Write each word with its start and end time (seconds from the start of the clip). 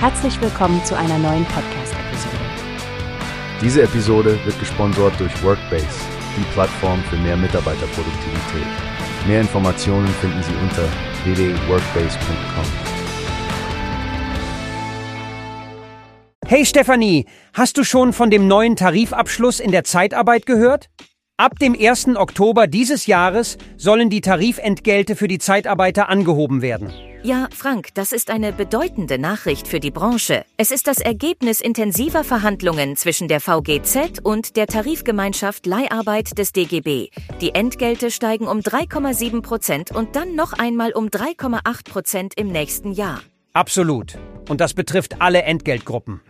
Herzlich 0.00 0.40
willkommen 0.40 0.84
zu 0.84 0.96
einer 0.96 1.18
neuen 1.18 1.44
Podcast-Episode. 1.46 2.38
Diese 3.60 3.82
Episode 3.82 4.38
wird 4.44 4.56
gesponsert 4.60 5.18
durch 5.18 5.42
Workbase, 5.42 5.88
die 6.36 6.44
Plattform 6.52 7.02
für 7.10 7.16
mehr 7.16 7.36
Mitarbeiterproduktivität. 7.36 8.66
Mehr 9.26 9.40
Informationen 9.40 10.06
finden 10.06 10.40
Sie 10.44 10.54
unter 10.62 10.84
www.workbase.com. 11.24 12.64
Hey 16.46 16.64
Stefanie, 16.64 17.26
hast 17.52 17.76
du 17.76 17.82
schon 17.82 18.12
von 18.12 18.30
dem 18.30 18.46
neuen 18.46 18.76
Tarifabschluss 18.76 19.58
in 19.58 19.72
der 19.72 19.82
Zeitarbeit 19.82 20.46
gehört? 20.46 20.90
Ab 21.40 21.60
dem 21.60 21.76
1. 21.78 22.16
Oktober 22.16 22.66
dieses 22.66 23.06
Jahres 23.06 23.58
sollen 23.76 24.10
die 24.10 24.22
Tarifentgelte 24.22 25.14
für 25.14 25.28
die 25.28 25.38
Zeitarbeiter 25.38 26.08
angehoben 26.08 26.62
werden. 26.62 26.92
Ja, 27.22 27.46
Frank, 27.54 27.94
das 27.94 28.10
ist 28.10 28.28
eine 28.28 28.52
bedeutende 28.52 29.20
Nachricht 29.20 29.68
für 29.68 29.78
die 29.78 29.92
Branche. 29.92 30.44
Es 30.56 30.72
ist 30.72 30.88
das 30.88 30.98
Ergebnis 30.98 31.60
intensiver 31.60 32.24
Verhandlungen 32.24 32.96
zwischen 32.96 33.28
der 33.28 33.38
VGZ 33.38 34.18
und 34.20 34.56
der 34.56 34.66
Tarifgemeinschaft 34.66 35.66
Leiharbeit 35.66 36.36
des 36.38 36.50
DGB. 36.50 37.10
Die 37.40 37.54
Entgelte 37.54 38.10
steigen 38.10 38.48
um 38.48 38.58
3,7 38.58 39.40
Prozent 39.40 39.92
und 39.92 40.16
dann 40.16 40.34
noch 40.34 40.54
einmal 40.54 40.90
um 40.90 41.06
3,8 41.06 41.88
Prozent 41.88 42.34
im 42.36 42.48
nächsten 42.48 42.90
Jahr. 42.90 43.20
Absolut. 43.52 44.18
Und 44.48 44.60
das 44.60 44.74
betrifft 44.74 45.22
alle 45.22 45.42
Entgeltgruppen. 45.42 46.20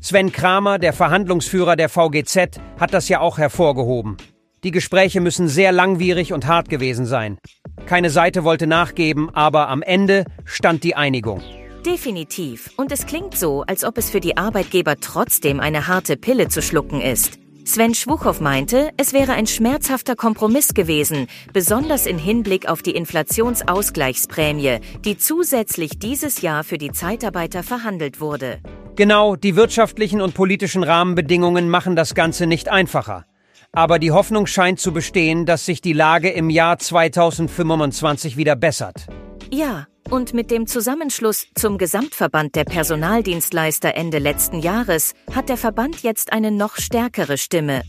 Sven 0.00 0.32
Kramer, 0.32 0.80
der 0.80 0.94
Verhandlungsführer 0.94 1.76
der 1.76 1.88
VGZ, 1.88 2.58
hat 2.80 2.92
das 2.92 3.08
ja 3.08 3.20
auch 3.20 3.38
hervorgehoben. 3.38 4.16
Die 4.64 4.72
Gespräche 4.72 5.20
müssen 5.20 5.46
sehr 5.46 5.70
langwierig 5.70 6.32
und 6.32 6.46
hart 6.46 6.68
gewesen 6.68 7.06
sein. 7.06 7.38
Keine 7.86 8.10
Seite 8.10 8.42
wollte 8.42 8.66
nachgeben, 8.66 9.30
aber 9.32 9.68
am 9.68 9.82
Ende 9.82 10.24
stand 10.44 10.82
die 10.82 10.96
Einigung. 10.96 11.40
Definitiv. 11.86 12.70
Und 12.76 12.90
es 12.90 13.06
klingt 13.06 13.36
so, 13.36 13.62
als 13.62 13.84
ob 13.84 13.98
es 13.98 14.10
für 14.10 14.20
die 14.20 14.36
Arbeitgeber 14.36 14.96
trotzdem 15.00 15.60
eine 15.60 15.86
harte 15.86 16.16
Pille 16.16 16.48
zu 16.48 16.60
schlucken 16.60 17.00
ist. 17.00 17.38
Sven 17.64 17.94
Schwuchow 17.94 18.40
meinte, 18.40 18.90
es 18.96 19.12
wäre 19.12 19.32
ein 19.32 19.46
schmerzhafter 19.46 20.16
Kompromiss 20.16 20.74
gewesen, 20.74 21.28
besonders 21.52 22.06
in 22.06 22.18
Hinblick 22.18 22.68
auf 22.68 22.82
die 22.82 22.96
Inflationsausgleichsprämie, 22.96 24.78
die 25.04 25.18
zusätzlich 25.18 25.98
dieses 25.98 26.40
Jahr 26.40 26.64
für 26.64 26.78
die 26.78 26.92
Zeitarbeiter 26.92 27.62
verhandelt 27.62 28.20
wurde. 28.20 28.58
Genau, 28.96 29.36
die 29.36 29.54
wirtschaftlichen 29.54 30.20
und 30.20 30.34
politischen 30.34 30.82
Rahmenbedingungen 30.82 31.68
machen 31.68 31.94
das 31.94 32.14
Ganze 32.14 32.46
nicht 32.46 32.68
einfacher. 32.68 33.26
Aber 33.72 33.98
die 33.98 34.10
Hoffnung 34.10 34.46
scheint 34.46 34.80
zu 34.80 34.92
bestehen, 34.92 35.46
dass 35.46 35.66
sich 35.66 35.80
die 35.80 35.92
Lage 35.92 36.30
im 36.30 36.50
Jahr 36.50 36.78
2025 36.78 38.36
wieder 38.36 38.56
bessert. 38.56 39.06
Ja, 39.50 39.86
und 40.10 40.32
mit 40.32 40.50
dem 40.50 40.66
Zusammenschluss 40.66 41.46
zum 41.54 41.76
Gesamtverband 41.76 42.54
der 42.54 42.64
Personaldienstleister 42.64 43.94
Ende 43.94 44.18
letzten 44.18 44.60
Jahres 44.60 45.12
hat 45.34 45.50
der 45.50 45.58
Verband 45.58 46.02
jetzt 46.02 46.32
eine 46.32 46.50
noch 46.50 46.76
stärkere 46.76 47.36
Stimme. 47.36 47.82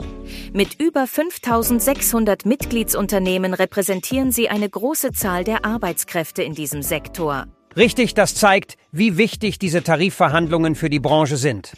Mit 0.54 0.82
über 0.82 1.08
5600 1.08 2.46
Mitgliedsunternehmen 2.46 3.54
repräsentieren 3.54 4.32
sie 4.32 4.50
eine 4.50 4.70
große 4.70 5.12
Zahl 5.14 5.44
der 5.46 5.66
Arbeitskräfte 5.66 6.44
in 6.44 6.54
diesem 6.54 6.82
Sektor. 6.82 7.46
Richtig, 7.78 8.14
das 8.16 8.36
zeigt, 8.36 8.76
wie 8.92 9.18
wichtig 9.18 9.60
diese 9.60 9.84
Tarifverhandlungen 9.84 10.76
für 10.76 10.90
die 10.90 11.00
Branche 11.00 11.38
sind. 11.38 11.74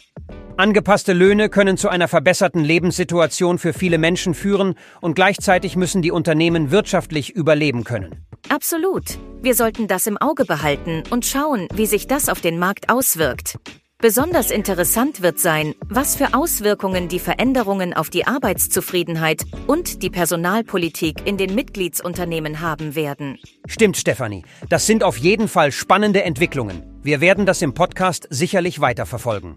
Angepasste 0.56 1.12
Löhne 1.14 1.48
können 1.48 1.76
zu 1.76 1.88
einer 1.88 2.08
verbesserten 2.08 2.62
Lebenssituation 2.62 3.58
für 3.58 3.72
viele 3.72 3.98
Menschen 3.98 4.34
führen 4.34 4.74
und 5.00 5.14
gleichzeitig 5.14 5.76
müssen 5.76 6.02
die 6.02 6.10
Unternehmen 6.10 6.70
wirtschaftlich 6.70 7.30
überleben 7.30 7.84
können. 7.84 8.26
Absolut. 8.48 9.18
Wir 9.40 9.54
sollten 9.54 9.88
das 9.88 10.06
im 10.06 10.18
Auge 10.18 10.44
behalten 10.44 11.04
und 11.10 11.24
schauen, 11.24 11.68
wie 11.74 11.86
sich 11.86 12.06
das 12.06 12.28
auf 12.28 12.40
den 12.40 12.58
Markt 12.58 12.90
auswirkt. 12.90 13.58
Besonders 13.98 14.50
interessant 14.50 15.22
wird 15.22 15.38
sein, 15.38 15.74
was 15.88 16.16
für 16.16 16.34
Auswirkungen 16.34 17.08
die 17.08 17.20
Veränderungen 17.20 17.94
auf 17.94 18.10
die 18.10 18.26
Arbeitszufriedenheit 18.26 19.44
und 19.68 20.02
die 20.02 20.10
Personalpolitik 20.10 21.24
in 21.24 21.36
den 21.36 21.54
Mitgliedsunternehmen 21.54 22.60
haben 22.60 22.96
werden. 22.96 23.38
Stimmt, 23.68 23.96
Stefanie. 23.96 24.44
Das 24.68 24.86
sind 24.86 25.04
auf 25.04 25.16
jeden 25.18 25.46
Fall 25.46 25.70
spannende 25.70 26.24
Entwicklungen. 26.24 26.82
Wir 27.02 27.20
werden 27.20 27.46
das 27.46 27.62
im 27.62 27.74
Podcast 27.74 28.26
sicherlich 28.28 28.80
weiterverfolgen. 28.80 29.56